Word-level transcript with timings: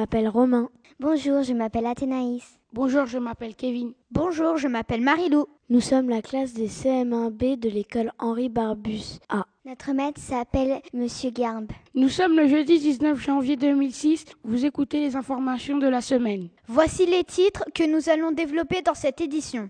M'appelle 0.00 0.28
Romain. 0.28 0.70
Bonjour, 0.98 1.42
je 1.42 1.52
m'appelle 1.52 1.84
Athénaïs. 1.84 2.58
Bonjour, 2.72 3.04
je 3.04 3.18
m'appelle 3.18 3.54
Kevin. 3.54 3.92
Bonjour, 4.10 4.56
je 4.56 4.66
m'appelle 4.66 5.02
Marilou. 5.02 5.44
Nous 5.68 5.82
sommes 5.82 6.08
la 6.08 6.22
classe 6.22 6.54
des 6.54 6.68
CM1B 6.68 7.58
de 7.58 7.68
l'école 7.68 8.10
Henri 8.18 8.48
Barbus 8.48 9.18
A. 9.28 9.44
Notre 9.66 9.92
maître 9.92 10.18
s'appelle 10.18 10.80
Monsieur 10.94 11.28
Garbe. 11.28 11.70
Nous 11.94 12.08
sommes 12.08 12.34
le 12.34 12.48
jeudi 12.48 12.78
19 12.78 13.20
janvier 13.20 13.56
2006. 13.56 14.24
Vous 14.42 14.64
écoutez 14.64 15.00
les 15.00 15.16
informations 15.16 15.76
de 15.76 15.86
la 15.86 16.00
semaine. 16.00 16.48
Voici 16.66 17.04
les 17.04 17.24
titres 17.24 17.64
que 17.74 17.84
nous 17.84 18.08
allons 18.08 18.32
développer 18.32 18.80
dans 18.80 18.94
cette 18.94 19.20
édition. 19.20 19.68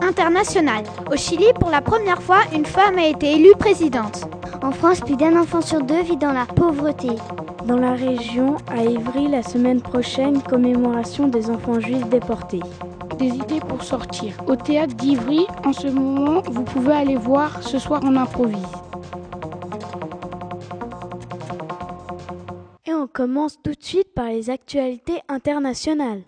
International. 0.00 0.84
Au 1.12 1.16
Chili, 1.18 1.52
pour 1.60 1.68
la 1.68 1.82
première 1.82 2.22
fois, 2.22 2.40
une 2.54 2.64
femme 2.64 2.96
a 2.96 3.06
été 3.08 3.32
élue 3.32 3.54
présidente. 3.58 4.26
En 4.62 4.70
France, 4.70 5.00
plus 5.00 5.16
d'un 5.16 5.36
enfant 5.36 5.60
sur 5.60 5.82
deux 5.82 6.02
vit 6.02 6.16
dans 6.16 6.32
la 6.32 6.46
pauvreté. 6.46 7.08
Dans 7.66 7.78
la 7.78 7.94
région, 7.94 8.56
à 8.68 8.84
Ivry, 8.84 9.26
la 9.26 9.42
semaine 9.42 9.80
prochaine, 9.80 10.40
commémoration 10.40 11.26
des 11.26 11.50
enfants 11.50 11.80
juifs 11.80 12.08
déportés. 12.08 12.60
Des 13.18 13.26
idées 13.26 13.58
pour 13.68 13.82
sortir. 13.82 14.34
Au 14.46 14.54
théâtre 14.54 14.94
d'Ivry, 14.94 15.46
en 15.64 15.72
ce 15.72 15.88
moment, 15.88 16.42
vous 16.42 16.62
pouvez 16.62 16.92
aller 16.92 17.16
voir 17.16 17.60
Ce 17.62 17.80
soir 17.80 18.02
on 18.04 18.14
improvise. 18.14 18.62
Et 22.86 22.94
on 22.94 23.08
commence 23.08 23.58
tout 23.64 23.72
de 23.72 23.82
suite 23.82 24.14
par 24.14 24.26
les 24.26 24.48
actualités 24.48 25.20
internationales. 25.28 26.22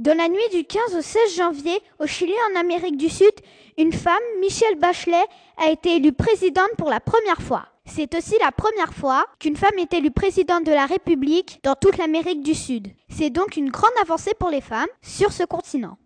Dans 0.00 0.16
la 0.16 0.30
nuit 0.30 0.48
du 0.50 0.64
15 0.64 0.96
au 0.96 1.02
16 1.02 1.36
janvier, 1.36 1.78
au 1.98 2.06
Chili, 2.06 2.32
en 2.50 2.60
Amérique 2.60 2.96
du 2.96 3.10
Sud, 3.10 3.34
une 3.76 3.92
femme, 3.92 4.14
Michelle 4.40 4.76
Bachelet, 4.76 5.26
a 5.58 5.68
été 5.70 5.96
élue 5.96 6.14
présidente 6.14 6.70
pour 6.78 6.88
la 6.88 7.00
première 7.00 7.42
fois. 7.42 7.66
C'est 7.84 8.14
aussi 8.14 8.34
la 8.40 8.50
première 8.50 8.94
fois 8.94 9.26
qu'une 9.38 9.56
femme 9.56 9.78
est 9.78 9.92
élue 9.92 10.10
présidente 10.10 10.64
de 10.64 10.72
la 10.72 10.86
République 10.86 11.60
dans 11.64 11.74
toute 11.74 11.98
l'Amérique 11.98 12.42
du 12.42 12.54
Sud. 12.54 12.88
C'est 13.10 13.28
donc 13.28 13.58
une 13.58 13.68
grande 13.68 13.90
avancée 14.00 14.32
pour 14.40 14.48
les 14.48 14.62
femmes 14.62 14.88
sur 15.02 15.32
ce 15.32 15.42
continent. 15.42 15.98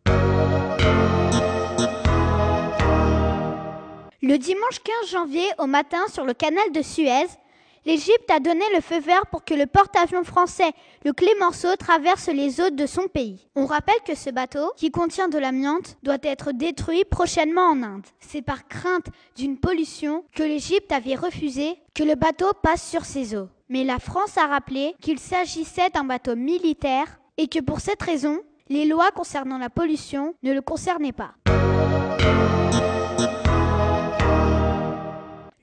Le 4.23 4.37
dimanche 4.39 4.81
15 5.03 5.11
janvier 5.13 5.47
au 5.59 5.67
matin 5.67 6.05
sur 6.13 6.25
le 6.25 6.35
canal 6.35 6.73
de 6.73 6.83
Suez, 6.83 7.29
l'Égypte 7.85 8.31
a 8.31 8.41
donné 8.41 8.65
le 8.75 8.81
feu 8.81 9.01
vert 9.01 9.27
pour 9.31 9.45
que 9.45 9.55
le 9.55 9.67
porte-avions 9.67 10.25
français, 10.25 10.73
le 11.05 11.13
Clémenceau, 11.13 11.77
traverse 11.77 12.29
les 12.29 12.61
eaux 12.61 12.71
de 12.71 12.87
son 12.87 13.09
pays. 13.09 13.49
On 13.55 13.67
rappelle 13.67 14.01
que 14.07 14.15
ce 14.15 14.31
bateau, 14.31 14.73
qui 14.77 14.91
contient 14.91 15.29
de 15.29 15.39
l'amiante, 15.39 15.97
doit 16.03 16.19
être 16.23 16.53
détruit 16.53 17.05
prochainement 17.05 17.71
en 17.71 17.83
Inde. 17.83 18.07
C'est 18.21 18.43
par 18.43 18.67
crainte 18.69 19.07
d'une 19.37 19.59
pollution 19.59 20.25
que 20.35 20.43
l'Égypte 20.43 20.93
avait 20.93 21.15
refusé 21.15 21.77
que 21.95 22.03
le 22.03 22.15
bateau 22.15 22.53
passe 22.63 22.89
sur 22.89 23.05
ses 23.05 23.37
eaux. 23.37 23.49
Mais 23.69 23.85
la 23.85 23.99
France 23.99 24.37
a 24.37 24.47
rappelé 24.47 24.95
qu'il 25.01 25.19
s'agissait 25.19 25.91
d'un 25.91 26.05
bateau 26.05 26.37
militaire 26.37 27.19
et 27.37 27.49
que 27.49 27.61
pour 27.61 27.81
cette 27.81 28.03
raison, 28.03 28.41
les 28.69 28.85
lois 28.85 29.11
concernant 29.11 29.59
la 29.59 29.71
pollution 29.71 30.35
ne 30.43 30.53
le 30.53 30.61
concernaient 30.61 31.13
pas. 31.13 31.35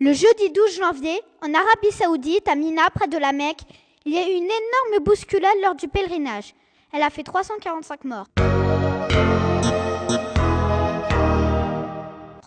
Le 0.03 0.13
jeudi 0.13 0.50
12 0.50 0.78
janvier, 0.78 1.22
en 1.44 1.53
Arabie 1.53 1.91
Saoudite, 1.91 2.47
à 2.47 2.56
Mina, 2.56 2.89
près 2.89 3.07
de 3.07 3.19
la 3.19 3.34
Mecque, 3.34 3.62
il 4.03 4.13
y 4.13 4.17
a 4.17 4.28
eu 4.28 4.31
une 4.31 4.45
énorme 4.45 5.03
bousculade 5.03 5.51
lors 5.62 5.75
du 5.75 5.88
pèlerinage. 5.88 6.56
Elle 6.91 7.03
a 7.03 7.12
fait 7.12 7.22
345 7.22 8.06
morts. 8.06 8.25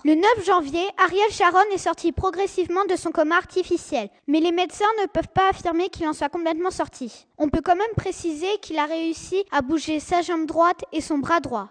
Le 0.05 0.15
9 0.17 0.45
janvier, 0.45 0.83
Ariel 0.99 1.31
Sharon 1.31 1.63
est 1.73 1.79
sorti 1.79 2.11
progressivement 2.11 2.87
de 2.87 2.97
son 2.97 3.13
coma 3.13 3.37
artificiel, 3.37 4.09
mais 4.27 4.41
les 4.41 4.51
médecins 4.51 4.85
ne 5.03 5.07
peuvent 5.07 5.29
pas 5.33 5.51
affirmer 5.51 5.91
qu'il 5.91 6.09
en 6.09 6.13
soit 6.13 6.29
complètement 6.29 6.73
sorti. 6.73 7.29
On 7.39 7.51
peut 7.51 7.63
quand 7.65 7.77
même 7.77 7.87
préciser 7.97 8.51
qu'il 8.63 8.81
a 8.81 8.87
réussi 8.87 9.45
à 9.53 9.63
bouger 9.63 10.01
sa 10.01 10.23
jambe 10.23 10.47
droite 10.47 10.85
et 10.93 11.01
son 11.01 11.19
bras 11.19 11.39
droit. 11.39 11.69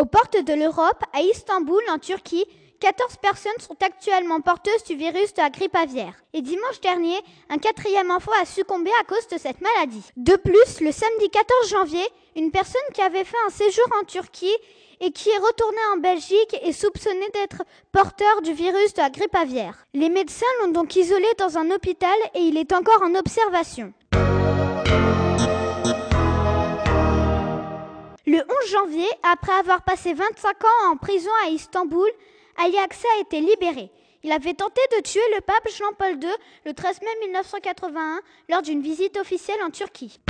Aux 0.00 0.06
portes 0.06 0.42
de 0.42 0.54
l'Europe, 0.54 1.04
à 1.12 1.20
Istanbul, 1.20 1.82
en 1.90 1.98
Turquie, 1.98 2.46
14 2.80 3.16
personnes 3.20 3.60
sont 3.60 3.76
actuellement 3.82 4.40
porteuses 4.40 4.82
du 4.84 4.96
virus 4.96 5.34
de 5.34 5.42
la 5.42 5.50
grippe 5.50 5.76
aviaire. 5.76 6.14
Et 6.32 6.40
dimanche 6.40 6.80
dernier, 6.80 7.18
un 7.50 7.58
quatrième 7.58 8.10
enfant 8.10 8.32
a 8.40 8.46
succombé 8.46 8.90
à 8.98 9.04
cause 9.04 9.28
de 9.28 9.36
cette 9.36 9.60
maladie. 9.60 10.02
De 10.16 10.36
plus, 10.36 10.80
le 10.80 10.90
samedi 10.90 11.28
14 11.28 11.68
janvier, 11.68 12.06
une 12.34 12.50
personne 12.50 12.80
qui 12.94 13.02
avait 13.02 13.24
fait 13.24 13.36
un 13.46 13.50
séjour 13.50 13.84
en 14.00 14.04
Turquie 14.06 14.56
et 15.00 15.10
qui 15.10 15.28
est 15.28 15.36
retournée 15.36 15.76
en 15.94 15.98
Belgique 15.98 16.56
est 16.62 16.72
soupçonnée 16.72 17.28
d'être 17.34 17.62
porteur 17.92 18.40
du 18.40 18.54
virus 18.54 18.94
de 18.94 19.02
la 19.02 19.10
grippe 19.10 19.36
aviaire. 19.36 19.84
Les 19.92 20.08
médecins 20.08 20.46
l'ont 20.62 20.72
donc 20.72 20.96
isolé 20.96 21.26
dans 21.36 21.58
un 21.58 21.70
hôpital 21.70 22.16
et 22.34 22.40
il 22.40 22.56
est 22.56 22.72
encore 22.72 23.02
en 23.02 23.14
observation. 23.16 23.92
Le 28.32 28.38
11 28.38 28.44
janvier, 28.70 29.08
après 29.24 29.50
avoir 29.50 29.82
passé 29.82 30.14
25 30.14 30.64
ans 30.64 30.92
en 30.92 30.96
prison 30.96 31.32
à 31.44 31.48
Istanbul, 31.48 32.08
Ali 32.64 32.78
Aksa 32.78 33.08
a 33.18 33.22
été 33.22 33.40
libéré. 33.40 33.90
Il 34.22 34.30
avait 34.30 34.54
tenté 34.54 34.80
de 34.96 35.02
tuer 35.02 35.20
le 35.34 35.40
pape 35.40 35.68
Jean-Paul 35.76 36.12
II 36.22 36.30
le 36.64 36.72
13 36.72 37.00
mai 37.02 37.26
1981 37.26 38.20
lors 38.48 38.62
d'une 38.62 38.82
visite 38.82 39.16
officielle 39.16 39.58
en 39.66 39.70
Turquie. 39.70 40.20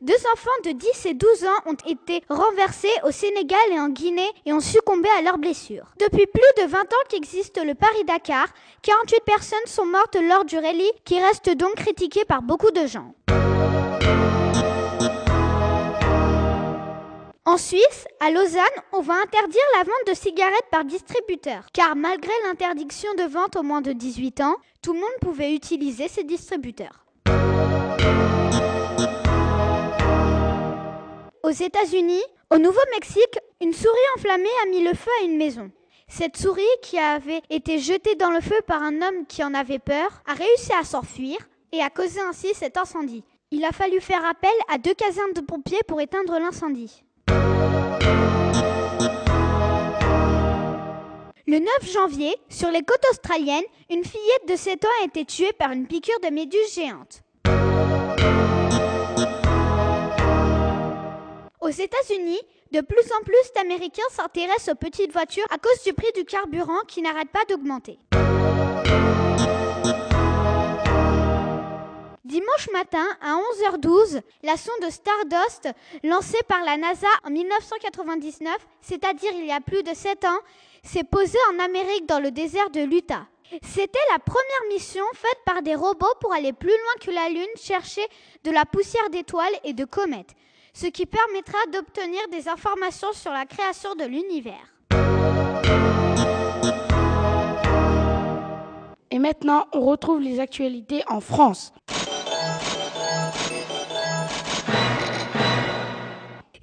Deux 0.00 0.26
enfants 0.32 0.50
de 0.64 0.70
10 0.70 1.06
et 1.06 1.12
12 1.12 1.44
ans 1.44 1.48
ont 1.66 1.76
été 1.86 2.22
renversés 2.30 2.88
au 3.04 3.10
Sénégal 3.10 3.60
et 3.72 3.78
en 3.78 3.90
Guinée 3.90 4.30
et 4.46 4.54
ont 4.54 4.60
succombé 4.60 5.10
à 5.18 5.20
leurs 5.20 5.36
blessures. 5.36 5.92
Depuis 6.00 6.26
plus 6.26 6.64
de 6.64 6.66
20 6.66 6.78
ans 6.80 7.04
qu'existe 7.10 7.62
le 7.62 7.74
Paris-Dakar, 7.74 8.46
48 8.80 9.20
personnes 9.26 9.58
sont 9.66 9.84
mortes 9.84 10.16
lors 10.18 10.46
du 10.46 10.56
rallye 10.56 10.90
qui 11.04 11.20
reste 11.20 11.50
donc 11.50 11.74
critiqué 11.74 12.24
par 12.24 12.40
beaucoup 12.40 12.70
de 12.70 12.86
gens. 12.86 13.14
En 17.44 17.56
Suisse, 17.56 18.06
à 18.20 18.30
Lausanne, 18.30 18.62
on 18.92 19.00
va 19.00 19.14
interdire 19.14 19.62
la 19.76 19.82
vente 19.82 20.06
de 20.06 20.14
cigarettes 20.14 20.68
par 20.70 20.84
distributeur, 20.84 21.66
car 21.72 21.96
malgré 21.96 22.30
l'interdiction 22.46 23.12
de 23.14 23.24
vente 23.24 23.56
aux 23.56 23.64
moins 23.64 23.80
de 23.80 23.92
18 23.92 24.42
ans, 24.42 24.54
tout 24.80 24.92
le 24.92 25.00
monde 25.00 25.18
pouvait 25.20 25.52
utiliser 25.52 26.06
ces 26.06 26.22
distributeurs. 26.22 27.04
Aux 31.42 31.50
États-Unis, 31.50 32.22
au 32.52 32.58
Nouveau-Mexique, 32.58 33.40
une 33.60 33.72
souris 33.72 33.98
enflammée 34.16 34.48
a 34.62 34.68
mis 34.68 34.84
le 34.84 34.94
feu 34.94 35.10
à 35.20 35.24
une 35.24 35.36
maison. 35.36 35.72
Cette 36.06 36.36
souris, 36.36 36.62
qui 36.80 36.96
avait 36.96 37.42
été 37.50 37.80
jetée 37.80 38.14
dans 38.14 38.30
le 38.30 38.40
feu 38.40 38.60
par 38.68 38.84
un 38.84 39.02
homme 39.02 39.26
qui 39.26 39.42
en 39.42 39.52
avait 39.52 39.80
peur, 39.80 40.22
a 40.28 40.34
réussi 40.34 40.72
à 40.78 40.84
s'enfuir 40.84 41.38
et 41.72 41.82
a 41.82 41.90
causé 41.90 42.20
ainsi 42.20 42.54
cet 42.54 42.76
incendie. 42.76 43.24
Il 43.50 43.64
a 43.64 43.72
fallu 43.72 44.00
faire 44.00 44.24
appel 44.24 44.54
à 44.72 44.78
deux 44.78 44.94
casernes 44.94 45.32
de 45.34 45.40
pompiers 45.40 45.82
pour 45.88 46.00
éteindre 46.00 46.38
l'incendie. 46.38 47.02
Le 51.46 51.58
9 51.58 51.92
janvier, 51.92 52.34
sur 52.48 52.70
les 52.70 52.82
côtes 52.82 53.04
australiennes, 53.10 53.64
une 53.90 54.04
fillette 54.04 54.48
de 54.48 54.56
7 54.56 54.84
ans 54.84 54.88
a 55.02 55.04
été 55.04 55.24
tuée 55.24 55.52
par 55.58 55.72
une 55.72 55.86
piqûre 55.86 56.18
de 56.22 56.30
méduse 56.30 56.74
géante. 56.74 57.22
Aux 61.60 61.68
États-Unis, 61.68 62.40
de 62.72 62.80
plus 62.80 63.12
en 63.12 63.22
plus 63.22 63.52
d'Américains 63.54 64.02
s'intéressent 64.10 64.74
aux 64.74 64.78
petites 64.78 65.12
voitures 65.12 65.44
à 65.50 65.58
cause 65.58 65.82
du 65.84 65.92
prix 65.92 66.10
du 66.16 66.24
carburant 66.24 66.80
qui 66.88 67.02
n'arrête 67.02 67.28
pas 67.30 67.44
d'augmenter. 67.48 67.98
Dimanche 72.24 72.70
matin, 72.72 73.04
à 73.20 73.34
11h12, 73.34 74.20
la 74.44 74.56
sonde 74.56 74.88
Stardust, 74.90 75.68
lancée 76.04 76.38
par 76.46 76.62
la 76.62 76.76
NASA 76.76 77.08
en 77.24 77.30
1999, 77.30 78.56
c'est-à-dire 78.80 79.32
il 79.34 79.46
y 79.46 79.50
a 79.50 79.60
plus 79.60 79.82
de 79.82 79.92
7 79.92 80.24
ans, 80.26 80.38
s'est 80.84 81.02
posée 81.02 81.38
en 81.52 81.58
Amérique 81.58 82.06
dans 82.06 82.20
le 82.20 82.30
désert 82.30 82.70
de 82.70 82.80
l'Utah. 82.80 83.26
C'était 83.64 83.98
la 84.12 84.20
première 84.20 84.68
mission 84.72 85.02
faite 85.14 85.38
par 85.44 85.62
des 85.62 85.74
robots 85.74 86.14
pour 86.20 86.32
aller 86.32 86.52
plus 86.52 86.68
loin 86.68 86.94
que 87.00 87.10
la 87.10 87.28
Lune 87.28 87.44
chercher 87.56 88.06
de 88.44 88.52
la 88.52 88.66
poussière 88.66 89.10
d'étoiles 89.10 89.58
et 89.64 89.72
de 89.72 89.84
comètes, 89.84 90.36
ce 90.74 90.86
qui 90.86 91.06
permettra 91.06 91.58
d'obtenir 91.72 92.20
des 92.30 92.48
informations 92.48 93.12
sur 93.14 93.32
la 93.32 93.46
création 93.46 93.96
de 93.96 94.04
l'univers. 94.04 94.72
Et 99.10 99.18
maintenant, 99.18 99.66
on 99.72 99.80
retrouve 99.80 100.20
les 100.20 100.38
actualités 100.38 101.02
en 101.08 101.20
France. 101.20 101.72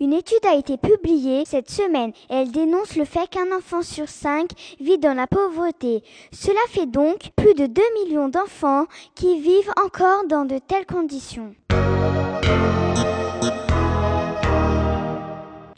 Une 0.01 0.13
étude 0.13 0.45
a 0.47 0.55
été 0.55 0.77
publiée 0.77 1.43
cette 1.45 1.69
semaine 1.69 2.11
et 2.29 2.35
elle 2.35 2.51
dénonce 2.51 2.95
le 2.95 3.03
fait 3.03 3.29
qu'un 3.29 3.55
enfant 3.55 3.81
sur 3.81 4.07
cinq 4.07 4.51
vit 4.79 4.97
dans 4.97 5.13
la 5.13 5.27
pauvreté. 5.27 6.03
Cela 6.31 6.59
fait 6.69 6.85
donc 6.85 7.31
plus 7.35 7.53
de 7.53 7.65
2 7.65 7.81
millions 8.05 8.29
d'enfants 8.29 8.85
qui 9.15 9.41
vivent 9.41 9.73
encore 9.83 10.25
dans 10.29 10.45
de 10.45 10.57
telles 10.57 10.85
conditions. 10.85 11.53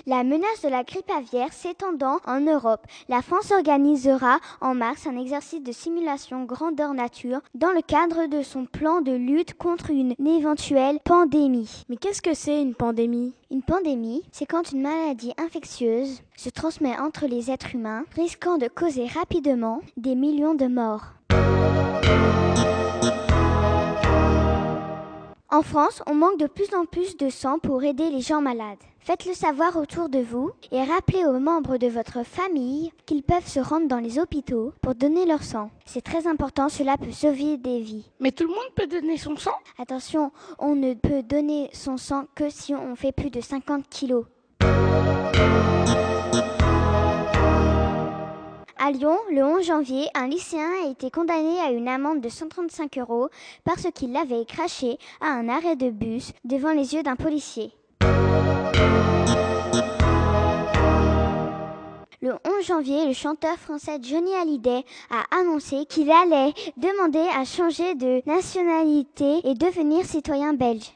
La 0.08 0.24
menace 0.24 0.62
de 0.64 0.70
la 0.70 0.84
grippe 0.84 1.12
aviaire 1.16 1.54
s'étendant 1.54 2.18
en 2.26 2.40
Europe, 2.40 2.88
la 3.08 3.22
France 3.22 3.52
organisera 3.52 4.40
en 4.60 4.74
mars 4.74 5.06
un 5.06 5.16
exercice 5.16 5.62
de 5.62 5.72
simulation 5.72 6.44
grandeur 6.46 6.96
nature 6.96 7.42
dans 7.54 7.72
le 7.72 7.82
cadre 7.82 8.26
de 8.28 8.42
son 8.42 8.66
plan 8.66 9.02
de 9.02 9.12
lutte 9.12 9.54
contre 9.54 9.92
une 9.92 10.16
éventuelle 10.26 11.00
pandémie. 11.04 11.84
Mais 11.88 11.98
qu'est-ce 11.98 12.24
que 12.24 12.34
c'est 12.34 12.62
une 12.62 12.74
pandémie? 12.74 13.34
Une 13.52 13.62
pandémie, 13.62 14.24
c'est 14.32 14.48
quand 14.48 14.72
une 14.72 14.82
maladie 14.82 15.34
infectieuse 15.38 16.22
se 16.36 16.50
transmet 16.50 16.98
entre 17.00 17.28
les 17.28 17.52
êtres 17.52 17.76
humains, 17.76 18.06
risquant 18.16 18.58
de 18.58 18.68
causer 18.68 19.06
rapidement 19.06 19.82
des 19.98 20.16
millions 20.16 20.56
de 20.56 20.66
morts. 20.66 21.14
En 25.54 25.64
France, 25.64 26.02
on 26.08 26.16
manque 26.16 26.40
de 26.40 26.48
plus 26.48 26.74
en 26.74 26.86
plus 26.86 27.18
de 27.18 27.30
sang 27.30 27.60
pour 27.60 27.84
aider 27.84 28.10
les 28.10 28.22
gens 28.22 28.40
malades. 28.40 28.78
Faites-le 29.02 29.34
savoir 29.34 29.76
autour 29.76 30.08
de 30.08 30.20
vous 30.20 30.52
et 30.72 30.82
rappelez 30.82 31.26
aux 31.26 31.40
membres 31.40 31.76
de 31.76 31.88
votre 31.88 32.24
famille 32.26 32.94
qu'ils 33.06 33.22
peuvent 33.22 33.46
se 33.46 33.60
rendre 33.60 33.90
dans 33.90 34.00
les 34.00 34.18
hôpitaux 34.18 34.72
pour 34.82 34.96
donner 34.96 35.26
leur 35.26 35.44
sang. 35.44 35.70
C'est 35.86 36.06
très 36.06 36.26
important, 36.26 36.70
cela 36.70 36.96
peut 36.96 37.12
sauver 37.12 37.58
des 37.58 37.82
vies. 37.82 38.10
Mais 38.22 38.32
tout 38.32 38.46
le 38.46 38.52
monde 38.52 38.74
peut 38.78 38.88
donner 38.88 39.18
son 39.18 39.36
sang? 39.36 39.52
Attention, 39.78 40.32
on 40.58 40.74
ne 40.74 40.94
peut 40.94 41.22
donner 41.22 41.70
son 41.74 41.98
sang 41.98 42.28
que 42.34 42.50
si 42.50 42.74
on 42.74 42.96
fait 42.96 43.12
plus 43.12 43.30
de 43.30 43.42
50 43.42 43.90
kilos. 43.90 44.24
Lyon, 48.92 49.18
le 49.32 49.44
11 49.44 49.66
janvier, 49.66 50.08
un 50.16 50.28
lycéen 50.28 50.70
a 50.84 50.90
été 50.90 51.10
condamné 51.10 51.60
à 51.62 51.72
une 51.72 51.88
amende 51.88 52.20
de 52.20 52.28
135 52.28 52.98
euros 52.98 53.30
parce 53.64 53.88
qu'il 53.94 54.16
avait 54.18 54.44
craché 54.46 54.98
à 55.22 55.28
un 55.28 55.48
arrêt 55.48 55.78
de 55.78 55.90
bus 55.90 56.34
devant 56.44 56.72
les 56.72 56.94
yeux 56.94 57.04
d'un 57.04 57.16
policier. 57.16 57.72
Le 62.22 62.34
11 62.34 62.66
janvier, 62.66 63.06
le 63.08 63.14
chanteur 63.14 63.58
français 63.58 63.98
Johnny 64.02 64.34
Hallyday 64.36 64.84
a 65.10 65.40
annoncé 65.40 65.86
qu'il 65.86 66.12
allait 66.12 66.54
demander 66.76 67.26
à 67.36 67.46
changer 67.46 67.96
de 67.96 68.22
nationalité 68.28 69.40
et 69.46 69.54
devenir 69.54 70.06
citoyen 70.06 70.54
belge. 70.54 70.92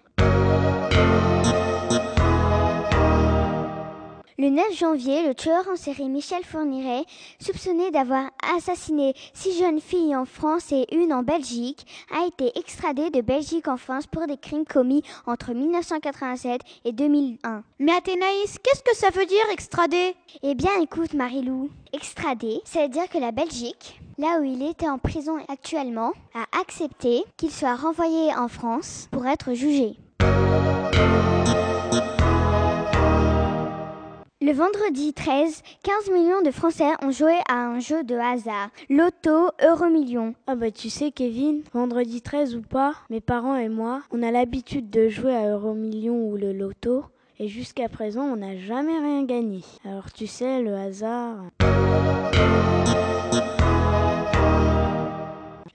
Le 4.37 4.49
9 4.49 4.77
janvier, 4.77 5.25
le 5.25 5.33
tueur 5.33 5.63
en 5.71 5.77
série 5.77 6.09
Michel 6.09 6.43
Fourniret, 6.43 7.05
soupçonné 7.39 7.89
d'avoir 7.91 8.31
assassiné 8.57 9.13
six 9.33 9.57
jeunes 9.57 9.79
filles 9.79 10.13
en 10.13 10.25
France 10.25 10.73
et 10.73 10.93
une 10.93 11.13
en 11.13 11.23
Belgique, 11.23 11.87
a 12.13 12.27
été 12.27 12.51
extradé 12.59 13.09
de 13.11 13.21
Belgique 13.21 13.69
en 13.69 13.77
France 13.77 14.07
pour 14.07 14.27
des 14.27 14.35
crimes 14.35 14.65
commis 14.65 15.03
entre 15.25 15.53
1987 15.53 16.59
et 16.83 16.91
2001. 16.91 17.63
Mais 17.79 17.93
Athénaïs, 17.93 18.57
qu'est-ce 18.61 18.83
que 18.83 18.97
ça 18.97 19.09
veut 19.09 19.25
dire 19.25 19.49
extrader? 19.53 20.17
Eh 20.43 20.53
bien, 20.53 20.81
écoute, 20.81 21.13
Marilou, 21.13 21.69
extradé, 21.93 22.59
ça 22.65 22.81
veut 22.81 22.89
dire 22.89 23.07
que 23.07 23.19
la 23.19 23.31
Belgique, 23.31 24.01
là 24.17 24.41
où 24.41 24.43
il 24.43 24.67
était 24.67 24.89
en 24.89 24.97
prison 24.97 25.37
actuellement, 25.47 26.11
a 26.33 26.59
accepté 26.59 27.23
qu'il 27.37 27.51
soit 27.51 27.75
renvoyé 27.75 28.35
en 28.35 28.49
France 28.49 29.07
pour 29.11 29.25
être 29.27 29.53
jugé. 29.53 29.95
Le 34.45 34.51
vendredi 34.51 35.11
13, 35.11 35.63
15 35.81 36.11
millions 36.11 36.43
de 36.43 36.51
Français 36.51 36.91
ont 37.01 37.09
joué 37.09 37.33
à 37.49 37.65
un 37.65 37.79
jeu 37.79 38.03
de 38.03 38.13
hasard, 38.13 38.69
Loto 38.91 39.49
Euromillion. 39.59 40.35
Ah 40.45 40.53
bah 40.53 40.69
tu 40.69 40.91
sais 40.91 41.09
Kevin, 41.09 41.63
vendredi 41.73 42.21
13 42.21 42.55
ou 42.55 42.61
pas, 42.61 42.93
mes 43.09 43.21
parents 43.21 43.55
et 43.55 43.69
moi, 43.69 44.03
on 44.11 44.21
a 44.21 44.29
l'habitude 44.29 44.91
de 44.91 45.09
jouer 45.09 45.35
à 45.35 45.49
Euromillion 45.49 46.29
ou 46.29 46.37
le 46.37 46.53
Loto. 46.53 47.05
Et 47.39 47.47
jusqu'à 47.47 47.89
présent, 47.89 48.21
on 48.21 48.35
n'a 48.35 48.55
jamais 48.55 48.99
rien 48.99 49.23
gagné. 49.23 49.61
Alors 49.83 50.11
tu 50.13 50.27
sais, 50.27 50.61
le 50.61 50.75
hasard... 50.75 51.37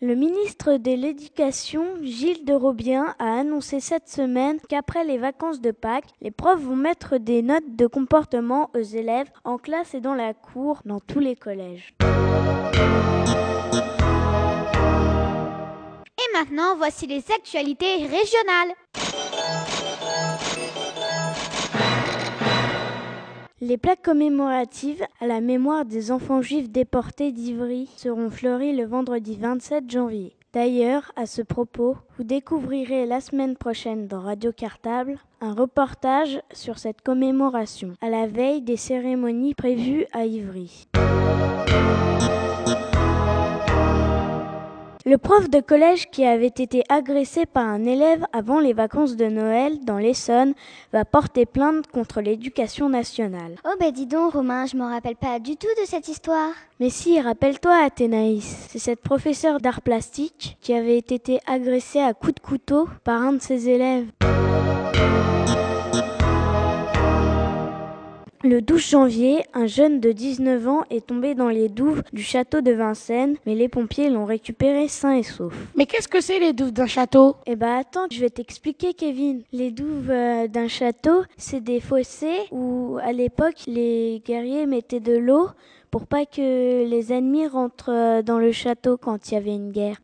Le 0.02 0.14
ministre 0.14 0.78
de 0.78 0.92
l'Éducation, 0.92 1.84
Gilles 2.00 2.46
de 2.46 2.54
Robien, 2.54 3.14
a 3.18 3.38
annoncé 3.38 3.80
cette 3.80 4.08
semaine 4.08 4.58
qu'après 4.66 5.04
les 5.04 5.18
vacances 5.18 5.60
de 5.60 5.72
Pâques, 5.72 6.08
les 6.22 6.30
profs 6.30 6.62
vont 6.62 6.74
mettre 6.74 7.18
des 7.18 7.42
notes 7.42 7.76
de 7.76 7.86
comportement 7.86 8.70
aux 8.74 8.80
élèves 8.80 9.30
en 9.44 9.58
classe 9.58 9.92
et 9.92 10.00
dans 10.00 10.14
la 10.14 10.32
cour 10.32 10.80
dans 10.86 11.00
tous 11.00 11.20
les 11.20 11.36
collèges. 11.36 11.94
Et 16.16 16.32
maintenant, 16.32 16.76
voici 16.78 17.06
les 17.06 17.30
actualités 17.30 17.96
régionales. 17.96 18.74
Les 23.62 23.76
plaques 23.76 24.02
commémoratives 24.02 25.04
à 25.20 25.26
la 25.26 25.42
mémoire 25.42 25.84
des 25.84 26.12
enfants 26.12 26.40
juifs 26.40 26.70
déportés 26.70 27.30
d'Ivry 27.30 27.90
seront 27.94 28.30
fleuries 28.30 28.74
le 28.74 28.86
vendredi 28.86 29.36
27 29.36 29.90
janvier. 29.90 30.34
D'ailleurs, 30.54 31.12
à 31.14 31.26
ce 31.26 31.42
propos, 31.42 31.98
vous 32.16 32.24
découvrirez 32.24 33.04
la 33.04 33.20
semaine 33.20 33.58
prochaine 33.58 34.06
dans 34.06 34.22
Radio 34.22 34.50
Cartable 34.50 35.18
un 35.42 35.52
reportage 35.52 36.40
sur 36.54 36.78
cette 36.78 37.02
commémoration 37.02 37.92
à 38.00 38.08
la 38.08 38.26
veille 38.26 38.62
des 38.62 38.78
cérémonies 38.78 39.54
prévues 39.54 40.06
à 40.14 40.24
Ivry. 40.24 40.88
Le 45.10 45.18
prof 45.18 45.50
de 45.50 45.58
collège 45.58 46.08
qui 46.12 46.24
avait 46.24 46.46
été 46.46 46.84
agressé 46.88 47.44
par 47.44 47.66
un 47.66 47.84
élève 47.84 48.24
avant 48.32 48.60
les 48.60 48.72
vacances 48.72 49.16
de 49.16 49.24
Noël 49.24 49.84
dans 49.84 49.98
l'Essonne 49.98 50.54
va 50.92 51.04
porter 51.04 51.46
plainte 51.46 51.88
contre 51.88 52.20
l'éducation 52.20 52.88
nationale. 52.88 53.56
Oh 53.64 53.74
ben 53.80 53.90
dis 53.90 54.06
donc 54.06 54.34
Romain, 54.34 54.66
je 54.66 54.76
m'en 54.76 54.88
rappelle 54.88 55.16
pas 55.16 55.40
du 55.40 55.56
tout 55.56 55.66
de 55.82 55.84
cette 55.84 56.06
histoire. 56.06 56.52
Mais 56.78 56.90
si, 56.90 57.20
rappelle-toi 57.20 57.74
Athénaïs, 57.84 58.68
c'est 58.68 58.78
cette 58.78 59.00
professeure 59.00 59.58
d'art 59.58 59.82
plastique 59.82 60.56
qui 60.60 60.74
avait 60.74 60.98
été 60.98 61.40
agressée 61.44 61.98
à 61.98 62.14
coups 62.14 62.36
de 62.36 62.40
couteau 62.40 62.88
par 63.02 63.20
un 63.20 63.32
de 63.32 63.42
ses 63.42 63.68
élèves. 63.68 64.06
Le 68.42 68.62
12 68.62 68.90
janvier, 68.90 69.44
un 69.52 69.66
jeune 69.66 70.00
de 70.00 70.12
19 70.12 70.66
ans 70.66 70.82
est 70.88 71.06
tombé 71.06 71.34
dans 71.34 71.50
les 71.50 71.68
douves 71.68 72.02
du 72.14 72.22
château 72.22 72.62
de 72.62 72.72
Vincennes, 72.72 73.36
mais 73.44 73.54
les 73.54 73.68
pompiers 73.68 74.08
l'ont 74.08 74.24
récupéré 74.24 74.88
sain 74.88 75.12
et 75.12 75.22
sauf. 75.22 75.52
Mais 75.76 75.84
qu'est-ce 75.84 76.08
que 76.08 76.22
c'est 76.22 76.38
les 76.38 76.54
douves 76.54 76.72
d'un 76.72 76.86
château? 76.86 77.36
Eh 77.44 77.54
ben 77.54 77.76
attends, 77.76 78.06
je 78.10 78.18
vais 78.18 78.30
t'expliquer 78.30 78.94
Kevin. 78.94 79.42
Les 79.52 79.70
douves 79.70 80.10
euh, 80.10 80.48
d'un 80.48 80.68
château, 80.68 81.22
c'est 81.36 81.60
des 81.60 81.80
fossés 81.80 82.38
où 82.50 82.96
à 83.02 83.12
l'époque 83.12 83.56
les 83.66 84.22
guerriers 84.24 84.64
mettaient 84.64 85.00
de 85.00 85.18
l'eau 85.18 85.48
pour 85.90 86.06
pas 86.06 86.24
que 86.24 86.88
les 86.88 87.12
ennemis 87.12 87.46
rentrent 87.46 87.92
euh, 87.92 88.22
dans 88.22 88.38
le 88.38 88.52
château 88.52 88.96
quand 88.96 89.30
il 89.30 89.34
y 89.34 89.36
avait 89.36 89.54
une 89.54 89.70
guerre. 89.70 89.98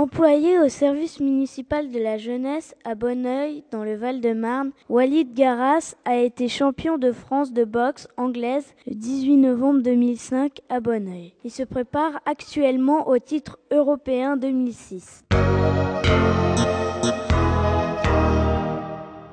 Employé 0.00 0.58
au 0.58 0.70
service 0.70 1.20
municipal 1.20 1.90
de 1.90 1.98
la 1.98 2.16
jeunesse 2.16 2.74
à 2.84 2.94
Bonneuil, 2.94 3.64
dans 3.70 3.84
le 3.84 3.96
Val-de-Marne, 3.96 4.70
Walid 4.88 5.34
Garas 5.34 5.94
a 6.06 6.16
été 6.16 6.48
champion 6.48 6.96
de 6.96 7.12
France 7.12 7.52
de 7.52 7.64
boxe 7.64 8.08
anglaise 8.16 8.64
le 8.86 8.94
18 8.94 9.36
novembre 9.36 9.82
2005 9.82 10.60
à 10.70 10.80
Bonneuil. 10.80 11.34
Il 11.44 11.50
se 11.50 11.64
prépare 11.64 12.12
actuellement 12.24 13.08
au 13.08 13.18
titre 13.18 13.58
européen 13.70 14.38
2006. 14.38 15.26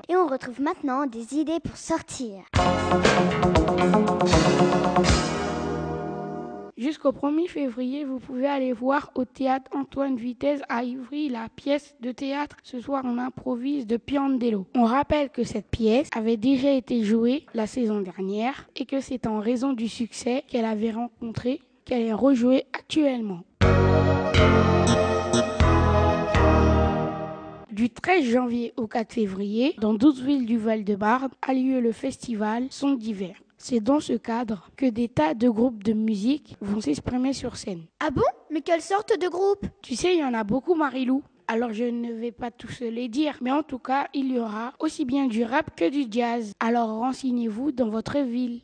Et 0.10 0.18
on 0.18 0.28
retrouve 0.28 0.60
maintenant 0.60 1.06
des 1.06 1.34
idées 1.34 1.62
pour 1.64 1.78
sortir. 1.78 2.44
Jusqu'au 6.78 7.12
1er 7.12 7.48
février, 7.48 8.06
vous 8.06 8.20
pouvez 8.20 8.46
aller 8.46 8.72
voir 8.72 9.10
au 9.16 9.26
théâtre 9.26 9.72
Antoine 9.76 10.16
Vitesse 10.16 10.62
à 10.70 10.84
Ivry 10.84 11.28
la 11.28 11.50
pièce 11.50 11.96
de 12.02 12.12
théâtre 12.12 12.56
Ce 12.62 12.80
soir 12.80 13.02
on 13.04 13.18
improvise 13.18 13.88
de 13.88 13.98
Piandello. 13.98 14.68
On 14.76 14.84
rappelle 14.84 15.32
que 15.32 15.44
cette 15.44 15.72
pièce 15.72 16.08
avait 16.16 16.38
déjà 16.38 16.72
été 16.72 17.04
jouée 17.04 17.48
la 17.56 17.66
saison 17.66 18.02
dernière 18.02 18.70
et 18.76 18.86
que 18.86 19.02
c'est 19.02 19.26
en 19.26 19.40
raison 19.40 19.74
du 19.74 19.88
succès 19.88 20.44
qu'elle 20.48 20.66
avait 20.66 20.92
rencontré 20.92 21.62
qu'elle 21.84 22.04
est 22.04 22.14
rejouée 22.14 22.66
actuellement. 22.74 23.40
Du 27.72 27.90
13 27.90 28.24
janvier 28.24 28.74
au 28.78 28.86
4 28.86 29.14
février, 29.14 29.74
dans 29.80 29.96
12 29.96 30.22
villes 30.22 30.46
du 30.46 30.60
Val-de-Marne, 30.60 31.30
a 31.42 31.54
lieu 31.56 31.80
le 31.80 31.92
festival 31.92 32.68
Son 32.70 32.94
d'hiver. 32.94 33.36
C'est 33.60 33.80
dans 33.80 34.00
ce 34.00 34.14
cadre 34.14 34.70
que 34.78 34.86
des 34.86 35.10
tas 35.10 35.34
de 35.34 35.50
groupes 35.50 35.84
de 35.84 35.94
musique 35.94 36.56
vont 36.62 36.80
s'exprimer 36.80 37.34
sur 37.34 37.58
scène. 37.58 37.86
Ah 38.00 38.12
bon? 38.12 38.22
Mais 38.52 38.62
quelle 38.62 38.82
sorte 38.82 39.20
de 39.20 39.28
groupe? 39.28 39.66
Tu 39.82 39.96
sais, 39.96 40.14
il 40.14 40.20
y 40.20 40.24
en 40.24 40.36
a 40.36 40.44
beaucoup, 40.44 40.76
Marilou. 40.76 41.24
Alors 41.48 41.74
je 41.74 41.86
ne 41.86 42.14
vais 42.14 42.32
pas 42.32 42.52
tous 42.52 42.82
les 42.82 43.08
dire, 43.08 43.38
mais 43.42 43.52
en 43.52 43.64
tout 43.64 43.80
cas, 43.80 44.10
il 44.14 44.32
y 44.32 44.40
aura 44.40 44.74
aussi 44.80 45.06
bien 45.06 45.26
du 45.28 45.44
rap 45.44 45.76
que 45.76 45.90
du 45.90 46.06
jazz. 46.12 46.52
Alors 46.60 46.90
renseignez-vous 46.90 47.72
dans 47.72 47.90
votre 47.90 48.20
ville. 48.20 48.62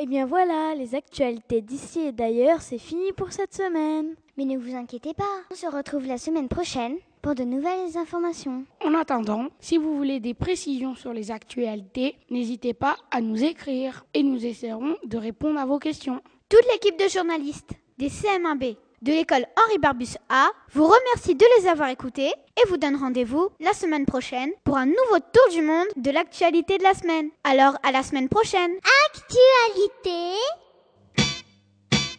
Et 0.00 0.04
eh 0.04 0.06
bien 0.06 0.26
voilà, 0.26 0.74
les 0.76 0.94
actualités 0.94 1.60
d'ici 1.60 2.00
et 2.00 2.12
d'ailleurs, 2.12 2.62
c'est 2.62 2.78
fini 2.78 3.12
pour 3.16 3.32
cette 3.32 3.54
semaine. 3.54 4.14
Mais 4.36 4.44
ne 4.44 4.56
vous 4.56 4.74
inquiétez 4.74 5.12
pas, 5.12 5.24
on 5.50 5.54
se 5.54 5.66
retrouve 5.66 6.06
la 6.06 6.18
semaine 6.18 6.48
prochaine 6.48 6.94
pour 7.22 7.34
de 7.34 7.44
nouvelles 7.44 7.96
informations. 7.96 8.64
En 8.84 8.94
attendant, 8.94 9.48
si 9.60 9.76
vous 9.78 9.96
voulez 9.96 10.20
des 10.20 10.34
précisions 10.34 10.94
sur 10.94 11.12
les 11.12 11.30
actualités, 11.30 12.16
n'hésitez 12.30 12.74
pas 12.74 12.96
à 13.10 13.20
nous 13.20 13.42
écrire 13.44 14.04
et 14.14 14.22
nous 14.22 14.44
essaierons 14.44 14.96
de 15.04 15.16
répondre 15.18 15.58
à 15.58 15.66
vos 15.66 15.78
questions. 15.78 16.20
Toute 16.48 16.64
l'équipe 16.72 16.98
de 16.98 17.08
journalistes 17.08 17.72
des 17.98 18.08
CM1B 18.08 18.76
de 19.02 19.12
l'école 19.12 19.46
Henri 19.56 19.78
Barbus 19.78 20.16
A 20.28 20.48
vous 20.72 20.84
remercie 20.84 21.34
de 21.34 21.44
les 21.58 21.68
avoir 21.68 21.88
écoutés 21.88 22.28
et 22.30 22.68
vous 22.68 22.76
donne 22.76 22.96
rendez-vous 22.96 23.48
la 23.60 23.72
semaine 23.72 24.06
prochaine 24.06 24.50
pour 24.64 24.76
un 24.76 24.86
nouveau 24.86 25.18
tour 25.32 25.52
du 25.52 25.62
monde 25.62 25.86
de 25.96 26.10
l'actualité 26.10 26.78
de 26.78 26.82
la 26.82 26.94
semaine. 26.94 27.30
Alors 27.44 27.76
à 27.82 27.92
la 27.92 28.02
semaine 28.02 28.28
prochaine. 28.28 28.72
Actualité 29.06 30.38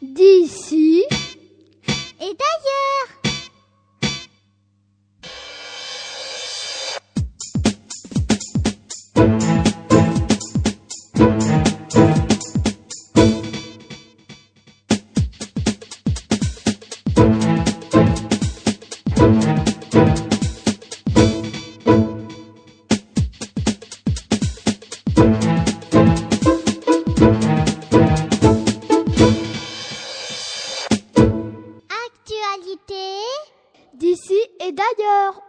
d'ici 0.01 1.03
et 2.21 2.25
d'ailleurs. 2.25 3.28